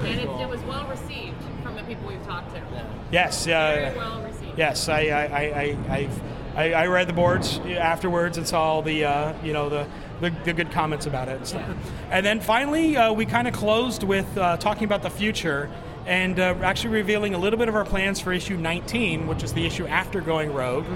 and 0.00 0.06
it, 0.06 0.28
it 0.28 0.48
was 0.48 0.60
well 0.62 0.86
received 0.88 1.36
from 1.62 1.74
the 1.76 1.82
people 1.82 2.06
we've 2.08 2.24
talked 2.26 2.54
to. 2.54 2.62
yes. 3.10 3.44
Very 3.46 3.86
Uh, 3.86 3.94
well 3.96 4.22
received. 4.22 4.58
Yes, 4.58 4.88
I 4.88 5.00
I, 5.00 5.22
I, 5.24 5.40
I, 5.40 5.78
I've- 5.96 6.20
I, 6.56 6.72
I 6.72 6.86
read 6.88 7.06
the 7.06 7.12
boards 7.12 7.60
afterwards 7.60 8.36
and 8.36 8.46
saw 8.46 8.60
all 8.60 8.82
the 8.82 9.04
uh, 9.04 9.34
you 9.40 9.52
know 9.52 9.68
the, 9.68 9.86
the, 10.20 10.30
the 10.44 10.52
good 10.52 10.72
comments 10.72 11.06
about 11.06 11.28
it 11.28 11.36
and 11.36 11.46
stuff. 11.46 11.64
And 12.10 12.26
then 12.26 12.40
finally, 12.40 12.96
uh, 12.96 13.12
we 13.12 13.24
kind 13.24 13.46
of 13.46 13.54
closed 13.54 14.02
with 14.02 14.26
uh, 14.36 14.56
talking 14.56 14.82
about 14.82 15.02
the 15.02 15.10
future 15.10 15.70
and 16.06 16.38
uh, 16.38 16.54
actually 16.62 16.90
revealing 16.90 17.34
a 17.34 17.38
little 17.38 17.58
bit 17.58 17.68
of 17.68 17.74
our 17.74 17.84
plans 17.84 18.20
for 18.20 18.32
issue 18.32 18.56
19, 18.56 19.26
which 19.26 19.42
is 19.42 19.52
the 19.52 19.66
issue 19.66 19.86
after 19.86 20.20
Going 20.20 20.52
Rogue, 20.52 20.86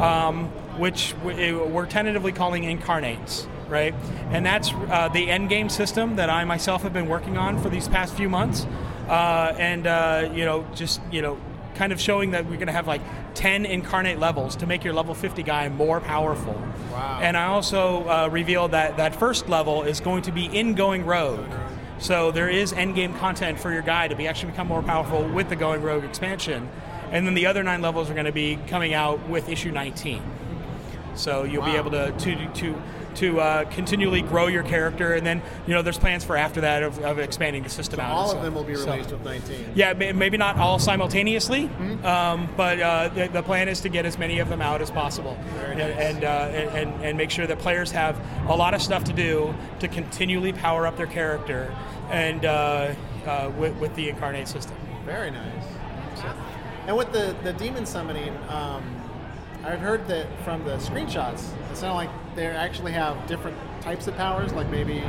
um, 0.00 0.46
which 0.78 1.14
we're 1.22 1.86
tentatively 1.86 2.32
calling 2.32 2.64
Incarnates. 2.64 3.46
Right, 3.68 3.94
and 4.30 4.44
that's 4.44 4.70
uh, 4.90 5.08
the 5.08 5.30
end 5.30 5.48
game 5.48 5.70
system 5.70 6.16
that 6.16 6.28
I 6.28 6.44
myself 6.44 6.82
have 6.82 6.92
been 6.92 7.08
working 7.08 7.38
on 7.38 7.58
for 7.62 7.70
these 7.70 7.88
past 7.88 8.14
few 8.14 8.28
months, 8.28 8.66
uh, 9.08 9.54
and 9.58 9.86
uh, 9.86 10.30
you 10.34 10.44
know, 10.44 10.66
just 10.74 11.00
you 11.10 11.22
know, 11.22 11.38
kind 11.74 11.90
of 11.90 11.98
showing 11.98 12.32
that 12.32 12.44
we're 12.44 12.56
going 12.56 12.66
to 12.66 12.72
have 12.72 12.86
like 12.86 13.00
10 13.34 13.64
incarnate 13.64 14.18
levels 14.18 14.56
to 14.56 14.66
make 14.66 14.84
your 14.84 14.92
level 14.92 15.14
50 15.14 15.42
guy 15.42 15.68
more 15.68 16.00
powerful. 16.00 16.60
Wow. 16.92 17.20
And 17.22 17.36
I 17.36 17.46
also 17.46 18.08
uh, 18.08 18.28
revealed 18.30 18.72
that 18.72 18.98
that 18.98 19.16
first 19.16 19.48
level 19.48 19.82
is 19.82 20.00
going 20.00 20.22
to 20.22 20.32
be 20.32 20.46
in 20.46 20.74
Going 20.74 21.06
Rogue. 21.06 21.50
So 22.02 22.32
there 22.32 22.48
is 22.48 22.72
endgame 22.72 23.16
content 23.20 23.60
for 23.60 23.72
your 23.72 23.82
guy 23.82 24.08
to 24.08 24.16
be 24.16 24.26
actually 24.26 24.50
become 24.50 24.66
more 24.66 24.82
powerful 24.82 25.22
with 25.22 25.48
the 25.48 25.54
Going 25.56 25.82
Rogue 25.82 26.02
expansion. 26.04 26.68
And 27.12 27.24
then 27.26 27.34
the 27.34 27.46
other 27.46 27.62
nine 27.62 27.80
levels 27.80 28.10
are 28.10 28.14
going 28.14 28.26
to 28.26 28.32
be 28.32 28.58
coming 28.66 28.92
out 28.92 29.28
with 29.28 29.48
issue 29.48 29.70
19. 29.70 30.20
So 31.14 31.44
you'll 31.44 31.64
be 31.64 31.76
able 31.76 31.90
to 31.92 32.10
to 32.10 32.46
to 32.54 32.82
to 33.16 33.40
uh, 33.40 33.64
continually 33.66 34.22
grow 34.22 34.46
your 34.46 34.62
character, 34.62 35.12
and 35.12 35.26
then 35.26 35.42
you 35.66 35.74
know 35.74 35.82
there's 35.82 35.98
plans 35.98 36.24
for 36.24 36.34
after 36.38 36.62
that 36.62 36.82
of, 36.82 36.98
of 37.04 37.18
expanding 37.18 37.62
the 37.62 37.68
system 37.68 38.00
out. 38.00 38.10
All 38.10 38.28
So- 38.30 38.38
of 38.38 38.42
them 38.42 38.54
will 38.54 38.64
be 38.64 38.74
so- 38.74 38.90
released 38.90 39.10
with 39.10 39.22
19. 39.22 39.72
yeah, 39.74 39.92
may- 39.92 40.12
maybe 40.12 40.38
not 40.38 40.56
all 40.56 40.78
simultaneously, 40.78 41.64
Mm-hmm. 41.68 42.06
um, 42.06 42.48
but 42.56 42.80
uh, 42.80 43.08
the, 43.10 43.28
the 43.28 43.42
plan 43.42 43.68
is 43.68 43.82
to 43.82 43.90
get 43.90 44.06
as 44.06 44.16
many 44.16 44.38
of 44.38 44.48
them 44.48 44.62
out 44.62 44.80
as 44.80 44.90
possible, 44.90 45.36
and 45.66 45.78
nice. 45.80 45.96
and, 45.98 46.24
uh, 46.24 46.28
and 46.28 46.70
and 46.94 47.04
and 47.04 47.18
make 47.18 47.30
sure 47.30 47.46
that 47.46 47.58
players 47.58 47.90
have 47.92 48.18
a 48.48 48.56
lot 48.56 48.72
of 48.72 48.80
stuff 48.80 49.04
to 49.04 49.12
do 49.12 49.54
to 49.80 49.88
continually 49.88 50.54
power 50.54 50.86
up 50.86 50.96
their 50.96 51.06
character, 51.06 51.70
and 52.10 52.44
uh, 52.44 52.94
uh, 53.26 53.50
with, 53.58 53.76
with 53.76 53.94
the 53.94 54.08
incarnate 54.08 54.48
system. 54.48 54.76
Very 55.04 55.30
nice. 55.30 55.64
And 56.86 56.96
with 56.96 57.12
the, 57.12 57.36
the 57.44 57.52
demon 57.52 57.86
summoning, 57.86 58.36
um, 58.48 58.82
I've 59.64 59.78
heard 59.78 60.08
that 60.08 60.26
from 60.42 60.64
the 60.64 60.76
screenshots, 60.78 61.50
it 61.70 61.76
sounded 61.76 61.94
like 61.94 62.10
they 62.34 62.46
actually 62.46 62.92
have 62.92 63.26
different 63.28 63.56
types 63.80 64.08
of 64.08 64.16
powers, 64.16 64.52
like 64.52 64.68
maybe 64.68 65.02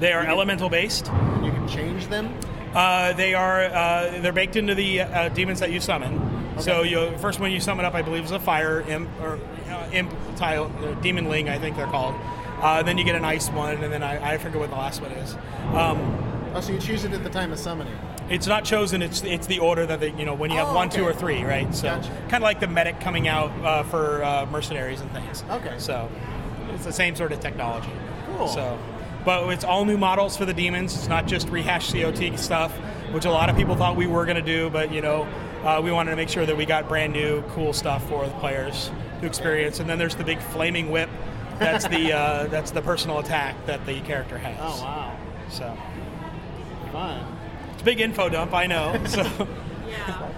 They 0.00 0.12
are 0.12 0.26
elemental 0.26 0.68
based. 0.68 1.06
you 1.42 1.50
can 1.50 1.66
change 1.66 2.08
them. 2.08 2.34
Uh, 2.74 3.14
they 3.14 3.32
are 3.32 3.64
uh, 3.64 4.20
they're 4.20 4.32
baked 4.32 4.56
into 4.56 4.74
the 4.74 5.00
uh, 5.00 5.28
demons 5.30 5.60
that 5.60 5.72
you 5.72 5.80
summon. 5.80 6.20
So 6.60 6.82
you 6.82 7.16
first 7.18 7.40
one 7.40 7.50
you 7.50 7.60
summon 7.60 7.86
up, 7.86 7.94
I 7.94 8.02
believe, 8.02 8.24
is 8.24 8.30
a 8.30 8.38
fire 8.38 8.82
imp 8.82 9.08
or 9.22 9.38
uh, 9.70 9.88
imp 9.92 10.12
tile, 10.36 10.70
uh, 10.82 10.92
demon 11.00 11.30
ling, 11.30 11.48
I 11.48 11.58
think 11.58 11.76
they're 11.76 11.86
called. 11.86 12.14
Uh, 12.60 12.82
then 12.82 12.98
you 12.98 13.04
get 13.04 13.14
an 13.14 13.24
ice 13.24 13.48
one, 13.50 13.82
and 13.84 13.92
then 13.92 14.02
I, 14.02 14.34
I 14.34 14.38
forget 14.38 14.58
what 14.58 14.70
the 14.70 14.76
last 14.76 15.00
one 15.00 15.12
is. 15.12 15.34
Um, 15.74 16.24
Oh, 16.54 16.60
so 16.62 16.72
you 16.72 16.78
choose 16.80 17.04
it 17.04 17.12
at 17.12 17.22
the 17.22 17.28
time 17.30 17.52
of 17.52 17.58
summoning. 17.58 17.92
it's 18.30 18.46
not 18.46 18.64
chosen. 18.64 19.02
It's 19.02 19.22
it's 19.22 19.46
the 19.46 19.58
order 19.58 19.84
that 19.84 20.00
they 20.00 20.12
you 20.14 20.24
know 20.24 20.32
when 20.34 20.50
you 20.50 20.56
have 20.56 20.68
Oh, 20.68 20.74
one, 20.74 20.88
two, 20.88 21.02
okay. 21.02 21.10
or 21.10 21.12
three, 21.14 21.44
right? 21.44 21.72
So 21.74 21.88
Gotcha. 21.88 22.08
kind 22.30 22.36
of 22.36 22.42
like 22.42 22.58
the 22.58 22.66
medic 22.66 23.00
coming 23.00 23.28
out 23.28 23.50
uh, 23.62 23.82
for 23.82 24.24
uh, 24.24 24.46
mercenaries 24.46 25.02
and 25.02 25.10
things. 25.12 25.44
Okay. 25.50 25.74
So 25.78 26.10
it's 26.72 26.84
the 26.86 26.92
same 26.92 27.14
sort 27.14 27.32
of 27.32 27.40
technology. 27.40 27.90
Cool. 28.26 28.48
So, 28.48 28.78
but 29.26 29.46
it's 29.50 29.62
all 29.62 29.84
new 29.84 29.98
models 29.98 30.38
for 30.38 30.46
the 30.46 30.54
demons. 30.54 30.94
It's 30.94 31.06
not 31.06 31.26
just 31.26 31.50
rehashed 31.50 31.92
COT 31.92 32.38
stuff, 32.38 32.72
which 33.12 33.26
a 33.26 33.30
lot 33.30 33.50
of 33.50 33.56
people 33.56 33.76
thought 33.76 33.94
we 33.94 34.06
were 34.06 34.24
going 34.24 34.36
to 34.38 34.42
do. 34.42 34.70
But 34.70 34.90
you 34.90 35.02
know, 35.02 35.28
uh, 35.64 35.82
we 35.84 35.92
wanted 35.92 36.12
to 36.12 36.16
make 36.16 36.30
sure 36.30 36.46
that 36.46 36.56
we 36.56 36.64
got 36.64 36.88
brand 36.88 37.12
new, 37.12 37.42
cool 37.50 37.74
stuff 37.74 38.08
for 38.08 38.24
the 38.24 38.32
players 38.40 38.90
to 39.20 39.26
experience. 39.26 39.80
And 39.80 39.88
then 39.88 39.98
there's 39.98 40.16
the 40.16 40.24
big 40.24 40.40
flaming 40.40 40.90
whip. 40.90 41.10
That's 41.58 41.86
the 41.88 42.12
uh, 42.12 42.46
that's 42.46 42.70
the 42.70 42.82
personal 42.82 43.18
attack 43.18 43.54
that 43.66 43.84
the 43.86 44.00
character 44.02 44.38
has. 44.38 44.56
Oh, 44.60 44.82
wow. 44.82 45.16
So 45.50 45.76
Fun. 46.92 47.24
it's 47.72 47.82
a 47.82 47.84
big 47.84 48.00
info 48.00 48.28
dump, 48.28 48.54
I 48.54 48.66
know. 48.66 49.00
So 49.08 49.22
Yeah. 49.88 50.28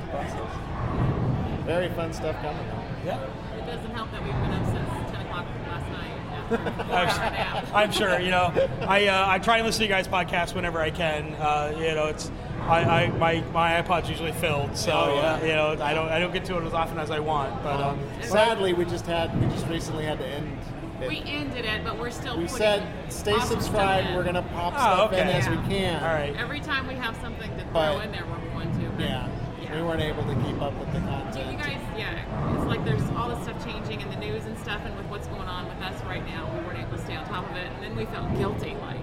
Very 1.65 1.89
fun 1.91 2.13
stuff 2.13 2.37
coming 2.43 2.67
though. 2.69 2.85
yeah. 3.11 3.21
It 3.59 3.67
doesn't 3.67 3.91
help 3.93 4.11
that 4.13 4.23
we've 4.23 4.33
been 4.33 4.53
up 4.53 4.65
since 4.67 5.13
10 5.13 5.27
o'clock 5.27 5.47
last 5.69 5.91
night. 5.93 7.65
I'm, 7.71 7.75
I'm 7.75 7.93
sure. 7.93 8.19
You 8.21 8.31
know, 8.31 8.53
I 8.83 9.07
uh, 9.07 9.25
I 9.29 9.39
try 9.39 9.59
and 9.59 9.67
listen 9.67 9.81
to 9.81 9.85
you 9.85 9.89
guys' 9.91 10.09
podcasts 10.09 10.55
whenever 10.55 10.81
I 10.81 10.91
can. 10.91 11.35
Uh, 11.35 11.73
you 11.77 11.95
know, 11.95 12.07
it's 12.07 12.31
I, 12.63 12.81
I 13.05 13.07
my 13.11 13.41
my 13.53 13.81
iPod's 13.83 14.09
usually 14.11 14.33
filled, 14.33 14.77
so 14.77 14.91
Oh, 14.93 15.15
yeah. 15.15 15.35
uh, 15.35 15.41
you 15.45 15.53
know 15.55 15.85
I 15.85 15.95
don't 15.95 16.09
I 16.09 16.19
don't 16.19 16.33
get 16.33 16.45
to 16.47 16.59
it 16.59 16.65
as 16.65 16.75
often 16.75 16.99
as 16.99 17.11
I 17.13 17.21
want. 17.21 17.63
But 17.63 17.81
um, 17.81 18.01
Sadly, 18.23 18.73
we 18.73 18.85
just 18.85 19.07
had 19.07 19.39
we 19.41 19.47
just 19.51 19.67
recently 19.69 20.05
had 20.05 20.19
to 20.19 20.27
end. 20.27 20.59
It. 21.03 21.09
We 21.09 21.23
ended 21.27 21.65
it, 21.65 21.85
but 21.85 21.99
we're 21.99 22.11
still. 22.11 22.37
We 22.37 22.45
putting 22.45 22.57
said 22.59 22.89
stay 23.13 23.33
awesome 23.33 23.61
subscribed. 23.61 24.15
We're 24.15 24.25
gonna 24.25 24.43
pop 24.43 24.75
Oh, 24.77 24.79
stuff 24.79 25.13
in 25.13 25.29
okay. 25.29 25.39
as 25.39 25.49
we 25.49 25.57
can. 25.69 26.03
all 26.03 26.15
right. 26.15 26.35
Every 26.37 26.61
time 26.61 26.87
we 26.87 26.95
have 26.95 27.17
something 27.21 27.51
to 27.57 27.63
throw 27.65 27.73
But- 27.73 28.05
in 28.07 28.13
there, 28.13 28.25
we're 28.27 28.51
going 28.53 28.71
to. 28.81 28.89
But 28.91 29.01
Yeah. 29.05 29.29
yeah. 29.63 29.75
We 29.77 29.83
weren't 29.83 30.03
able 30.03 30.23
to 30.25 30.35
keep 30.45 30.61
up 30.61 30.75
with 30.79 30.93
the 30.93 31.01
content. 31.01 31.33
Do 31.33 31.41
you 31.53 31.57
guys? 31.59 31.81
Yeah, 31.97 32.55
it's 32.57 32.65
like 32.67 32.85
there's 32.85 33.03
all 33.17 33.29
this 33.29 33.43
stuff 33.45 33.65
changing 33.65 34.01
in 34.01 34.11
the 34.11 34.17
news 34.17 34.47
and 34.47 34.59
stuff, 34.59 34.81
and 34.85 34.97
with 34.97 35.07
what's 35.07 35.27
going 35.29 35.49
on 35.49 35.67
with 35.69 35.81
us 35.83 36.03
right 36.05 36.25
now, 36.27 36.49
we 36.55 36.61
weren't 36.67 36.79
able 36.79 36.97
to 36.97 37.03
stay 37.05 37.17
on 37.17 37.25
top 37.27 37.49
of 37.51 37.57
it, 37.57 37.67
and 37.75 37.83
then 37.83 37.97
we 37.97 38.05
felt 38.07 38.35
guilty, 38.37 38.77
like. 38.83 39.01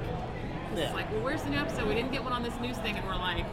Yeah. 0.75 0.83
It's 0.85 0.93
like, 0.93 1.11
well, 1.11 1.21
where's 1.21 1.41
the 1.41 1.49
new 1.49 1.57
episode? 1.57 1.87
We 1.87 1.95
didn't 1.95 2.11
get 2.11 2.23
one 2.23 2.33
on 2.33 2.43
this 2.43 2.53
news 2.59 2.77
thing, 2.77 2.95
and 2.97 3.07
we're 3.07 3.15
like, 3.15 3.37
we 3.37 3.41
got 3.43 3.47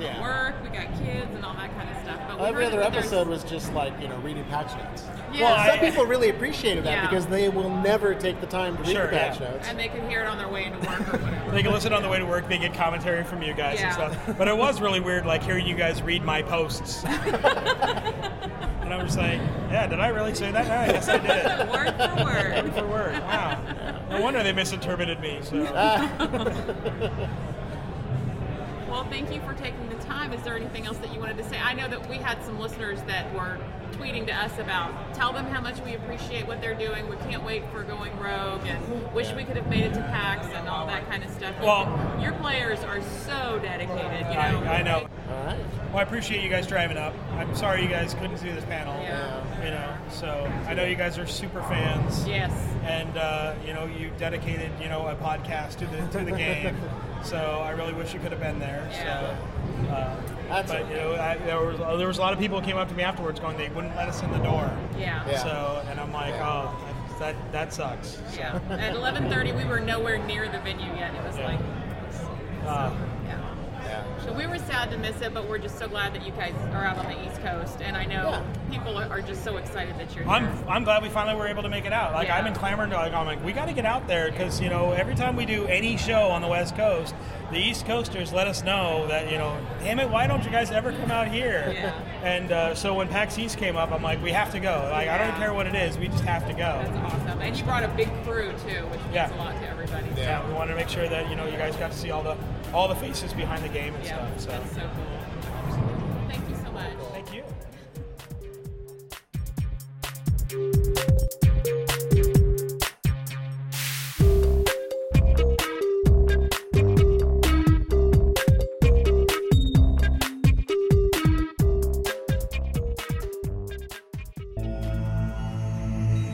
Yeah. 0.00 0.20
work, 0.20 0.54
we 0.62 0.68
got 0.70 0.86
kids, 0.98 1.28
and 1.34 1.44
all 1.44 1.54
that 1.54 1.74
kind 1.76 1.88
of 1.90 1.96
stuff. 2.02 2.20
But 2.28 2.40
we 2.40 2.46
Every 2.46 2.64
other 2.66 2.78
that 2.78 2.92
there's- 2.92 3.06
episode 3.06 3.28
was 3.28 3.44
just 3.44 3.72
like 3.74 3.92
you 4.00 4.08
know 4.08 4.16
reading 4.18 4.44
patch 4.44 4.72
notes. 4.82 5.04
Yeah. 5.32 5.42
Well, 5.44 5.56
Well, 5.56 5.66
some 5.66 5.78
I- 5.78 5.78
people 5.90 6.04
really 6.06 6.30
appreciated 6.30 6.84
that 6.84 6.90
Yeah. 6.90 7.08
because 7.08 7.26
they 7.26 7.48
will 7.48 7.70
never 7.70 8.14
take 8.14 8.40
the 8.40 8.46
time 8.46 8.76
to 8.76 8.82
read 8.82 8.92
Sure, 8.92 9.06
the 9.06 9.16
patch 9.16 9.40
yeah. 9.40 9.50
notes. 9.50 9.68
and 9.68 9.78
they 9.78 9.88
can 9.88 10.08
hear 10.08 10.22
it 10.22 10.26
on 10.26 10.38
their 10.38 10.48
way 10.48 10.64
into 10.64 10.78
work 10.78 11.00
or 11.14 11.18
whatever. 11.18 11.50
They 11.50 11.62
can 11.62 11.72
listen 11.72 11.92
on 11.92 12.02
the 12.02 12.08
way 12.08 12.18
to 12.18 12.24
work. 12.26 12.48
They 12.48 12.58
get 12.58 12.74
commentary 12.74 13.24
from 13.24 13.42
you 13.42 13.52
guys 13.54 13.80
and 13.80 13.92
stuff. 13.92 14.16
But 14.38 14.46
it 14.48 14.56
was 14.56 14.80
really 14.80 15.00
weird, 15.00 15.26
like 15.26 15.42
hearing 15.42 15.66
you 15.66 15.74
guys 15.74 16.00
read 16.02 16.22
my 16.24 16.42
posts. 16.42 17.02
and 17.04 18.94
I 18.94 19.02
was 19.02 19.16
like, 19.16 19.40
"Yeah, 19.70 19.86
did 19.88 19.98
I 20.00 20.08
really 20.08 20.32
say 20.34 20.50
that? 20.52 20.66
Yeah, 20.66 20.80
I 20.80 21.12
I 21.12 21.18
did." 21.18 21.70
word 21.70 21.94
for 21.96 22.24
word. 22.24 22.64
Word 22.64 22.74
for 22.74 22.86
word. 22.86 23.12
Wow. 23.20 23.58
No 24.10 24.20
wonder 24.20 24.42
they 24.44 24.52
misinterpreted 24.52 25.18
me. 25.20 25.40
So. 25.42 25.62
Well, 28.88 29.04
thank 29.08 29.32
you 29.32 29.40
for 29.42 29.54
taking 29.54 29.88
the 29.88 29.89
time. 30.10 30.32
Is 30.32 30.42
there 30.42 30.56
anything 30.56 30.86
else 30.86 30.98
that 30.98 31.14
you 31.14 31.20
wanted 31.20 31.38
to 31.38 31.48
say? 31.48 31.58
I 31.58 31.72
know 31.72 31.88
that 31.88 32.08
we 32.10 32.16
had 32.16 32.42
some 32.44 32.58
listeners 32.58 33.00
that 33.06 33.32
were 33.32 33.58
tweeting 33.92 34.26
to 34.26 34.32
us 34.34 34.58
about 34.58 35.14
tell 35.14 35.32
them 35.32 35.44
how 35.46 35.60
much 35.60 35.78
we 35.82 35.94
appreciate 35.94 36.46
what 36.46 36.60
they're 36.60 36.74
doing. 36.74 37.08
We 37.08 37.16
can't 37.16 37.44
wait 37.44 37.62
for 37.70 37.82
going 37.82 38.16
rogue 38.18 38.62
and 38.66 39.12
wish 39.14 39.32
we 39.32 39.44
could 39.44 39.56
have 39.56 39.68
made 39.68 39.84
it 39.84 39.92
to 39.94 40.00
PAX 40.00 40.46
and 40.54 40.68
all 40.68 40.86
that 40.86 41.06
kind 41.08 41.22
of 41.22 41.30
stuff. 41.30 41.54
Well- 41.62 41.88
your 42.20 42.32
players 42.32 42.80
are 42.80 43.00
so 43.26 43.58
dedicated. 43.62 44.26
You 44.28 44.34
know, 44.34 44.62
I, 44.66 44.78
I 44.78 44.82
know. 44.82 45.06
All 45.30 45.44
right. 45.44 45.58
Well, 45.88 45.98
I 45.98 46.02
appreciate 46.02 46.42
you 46.42 46.48
guys 46.50 46.66
driving 46.66 46.96
up. 46.96 47.14
I'm 47.32 47.54
sorry 47.54 47.82
you 47.82 47.88
guys 47.88 48.14
couldn't 48.14 48.38
see 48.38 48.50
this 48.50 48.64
panel. 48.64 48.94
Yeah. 49.02 49.64
You 49.64 49.70
know, 49.70 49.96
so 50.10 50.50
I 50.66 50.74
know 50.74 50.84
you 50.84 50.96
guys 50.96 51.18
are 51.18 51.26
super 51.26 51.62
fans. 51.62 52.26
Yes. 52.26 52.52
And 52.84 53.16
uh, 53.16 53.54
you 53.66 53.72
know, 53.72 53.86
you 53.86 54.10
dedicated 54.18 54.70
you 54.80 54.88
know 54.88 55.06
a 55.08 55.14
podcast 55.16 55.76
to 55.78 55.86
the 55.86 56.18
to 56.18 56.24
the 56.24 56.32
game. 56.36 56.76
so 57.22 57.36
I 57.64 57.70
really 57.70 57.92
wish 57.92 58.12
you 58.14 58.20
could 58.20 58.32
have 58.32 58.40
been 58.40 58.58
there. 58.58 58.86
Yeah. 58.92 59.20
So. 59.36 59.59
Uh, 59.88 60.16
That's 60.48 60.70
but 60.70 60.88
you 60.90 60.96
know, 60.96 61.14
I, 61.14 61.36
there 61.38 61.60
was 61.64 61.78
there 61.98 62.08
was 62.08 62.18
a 62.18 62.20
lot 62.20 62.32
of 62.32 62.38
people 62.38 62.60
who 62.60 62.66
came 62.66 62.76
up 62.76 62.88
to 62.88 62.94
me 62.94 63.02
afterwards 63.02 63.38
going, 63.40 63.56
they 63.56 63.68
wouldn't 63.70 63.94
let 63.96 64.08
us 64.08 64.22
in 64.22 64.30
the 64.32 64.38
door. 64.38 64.70
Yeah. 64.98 65.24
Yeah. 65.28 65.42
So, 65.42 65.82
and 65.88 65.98
I'm 66.00 66.12
like, 66.12 66.34
oh, 66.40 66.74
that 67.18 67.34
that 67.52 67.72
sucks. 67.72 68.20
Yeah. 68.36 68.58
At 68.70 68.94
11:30, 68.94 69.56
we 69.56 69.64
were 69.64 69.80
nowhere 69.80 70.18
near 70.18 70.48
the 70.48 70.58
venue 70.60 70.92
yet. 70.96 71.14
It 71.14 71.22
was 71.24 71.36
Yeah. 71.38 71.46
like, 71.48 71.60
Uh, 72.66 72.90
yeah. 73.90 74.04
Yeah. 74.18 74.24
So 74.24 74.32
we 74.32 74.46
were 74.46 74.58
sad 74.58 74.90
to 74.90 74.98
miss 74.98 75.20
it, 75.20 75.34
but 75.34 75.48
we're 75.48 75.58
just 75.58 75.78
so 75.78 75.88
glad 75.88 76.14
that 76.14 76.24
you 76.24 76.32
guys 76.32 76.54
are 76.72 76.84
out 76.84 76.98
on 76.98 77.06
the 77.06 77.26
East 77.26 77.40
Coast, 77.42 77.80
and 77.82 77.96
I 77.96 78.04
know 78.04 78.30
Yeah. 78.30 78.42
people 78.70 78.96
are, 78.96 79.08
are 79.10 79.20
just 79.20 79.42
so 79.44 79.56
excited 79.56 79.98
that 79.98 80.14
you're 80.14 80.28
I'm, 80.28 80.44
here. 80.56 80.64
I'm 80.68 80.84
glad 80.84 81.02
we 81.02 81.08
finally 81.08 81.36
were 81.36 81.48
able 81.48 81.62
to 81.62 81.68
make 81.68 81.84
it 81.84 81.92
out. 81.92 82.12
Like 82.12 82.28
Yeah. 82.28 82.36
I've 82.38 82.44
been 82.44 82.54
clamoring 82.54 82.90
to 82.90 82.96
like 82.96 83.12
I'm 83.12 83.26
like 83.26 83.44
we 83.44 83.52
got 83.52 83.66
to 83.66 83.72
get 83.72 83.84
out 83.86 84.06
there 84.06 84.30
because 84.30 84.60
you 84.60 84.68
know 84.70 84.92
every 84.92 85.14
time 85.14 85.36
we 85.36 85.44
do 85.46 85.66
any 85.66 85.96
show 85.96 86.28
on 86.28 86.42
the 86.42 86.48
West 86.48 86.76
Coast, 86.76 87.14
the 87.50 87.58
East 87.58 87.84
Coasters 87.86 88.32
let 88.32 88.46
us 88.46 88.62
know 88.62 89.06
that 89.08 89.30
you 89.30 89.38
know 89.38 89.58
damn 89.80 89.98
it 89.98 90.08
why 90.08 90.26
don't 90.26 90.44
you 90.44 90.50
guys 90.50 90.70
ever 90.70 90.92
come 90.92 91.10
out 91.10 91.28
here? 91.28 91.72
Yeah. 91.74 91.92
And 92.22 92.52
uh, 92.52 92.74
so 92.74 92.94
when 92.94 93.08
PAX 93.08 93.38
East 93.38 93.56
came 93.58 93.76
up, 93.76 93.90
I'm 93.92 94.02
like 94.02 94.22
we 94.22 94.30
have 94.30 94.52
to 94.52 94.60
go. 94.60 94.88
Like 94.92 95.08
I 95.08 95.18
don't 95.18 95.36
care 95.36 95.52
what 95.54 95.66
it 95.66 95.74
is, 95.74 95.98
we 95.98 96.08
just 96.08 96.24
have 96.24 96.46
to 96.46 96.52
go. 96.52 96.58
That's 96.84 97.14
awesome. 97.14 97.40
And 97.40 97.56
you 97.56 97.64
brought 97.64 97.82
a 97.82 97.88
big 97.88 98.08
crew 98.24 98.52
too, 98.68 98.84
which 98.86 99.00
means 99.00 99.14
Yeah. 99.14 99.34
a 99.34 99.36
lot 99.36 99.54
to 99.60 99.68
everybody. 99.68 100.06
Yeah, 100.16 100.46
we 100.46 100.52
wanted 100.54 100.72
to 100.72 100.76
make 100.76 100.88
sure 100.88 101.08
that 101.08 101.28
you 101.30 101.36
know 101.36 101.46
you 101.46 101.56
guys 101.56 101.74
got 101.76 101.90
to 101.92 101.96
see 101.96 102.10
all 102.10 102.22
the 102.22 102.36
all 102.72 102.88
the 102.88 102.94
faces 102.94 103.32
behind 103.32 103.62
the 103.64 103.68
game 103.68 103.94
and 103.94 104.04
Yeah, 104.04 104.16
stuff. 104.36 104.40
So 104.40 104.50
that's 104.50 104.74
so 104.74 104.80
cool. 104.80 105.19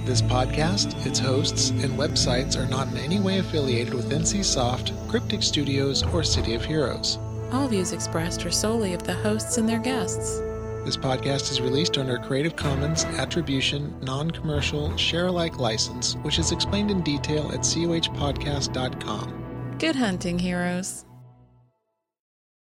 This 0.06 0.22
podcast, 0.22 1.04
its 1.04 1.18
hosts, 1.18 1.70
and 1.70 1.98
websites 1.98 2.56
are 2.56 2.68
not 2.68 2.86
in 2.86 2.96
any 2.98 3.18
way 3.18 3.38
affiliated 3.38 3.92
with 3.92 4.12
NCSoft, 4.12 4.92
Cryptic 5.08 5.42
Studios, 5.42 6.04
or 6.14 6.22
City 6.22 6.54
of 6.54 6.64
Heroes. 6.64 7.18
All 7.50 7.66
views 7.66 7.90
expressed 7.90 8.46
are 8.46 8.52
solely 8.52 8.94
of 8.94 9.02
the 9.02 9.14
hosts 9.14 9.58
and 9.58 9.68
their 9.68 9.80
guests. 9.80 10.38
This 10.84 10.96
podcast 10.96 11.50
is 11.50 11.60
released 11.60 11.98
under 11.98 12.14
a 12.14 12.24
Creative 12.24 12.54
Commons 12.54 13.04
Attribution, 13.04 13.98
Non 14.00 14.30
Commercial, 14.30 14.96
Share 14.96 15.26
Alike 15.26 15.58
license, 15.58 16.14
which 16.22 16.38
is 16.38 16.52
explained 16.52 16.92
in 16.92 17.02
detail 17.02 17.50
at 17.50 17.62
cohpodcast.com. 17.62 19.76
Good 19.80 19.96
hunting, 19.96 20.38
heroes. 20.38 21.05